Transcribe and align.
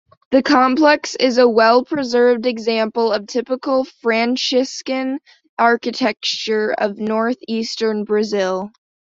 The 0.31 0.41
complex 0.41 1.13
is 1.15 1.37
a 1.37 1.47
well-preserved 1.47 2.47
example 2.47 3.11
of 3.13 3.27
typical 3.27 3.83
Franciscan 3.83 5.19
architecture 5.59 6.73
of 6.75 6.97
north-eastern 6.97 8.05
Brazil. 8.05 8.71